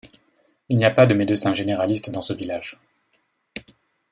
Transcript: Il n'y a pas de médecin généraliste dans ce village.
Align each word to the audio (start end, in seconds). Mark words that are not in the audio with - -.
Il 0.67 0.77
n'y 0.77 0.85
a 0.85 0.89
pas 0.89 1.05
de 1.05 1.13
médecin 1.13 1.53
généraliste 1.53 2.09
dans 2.09 2.23
ce 2.23 2.33
village. 2.33 2.75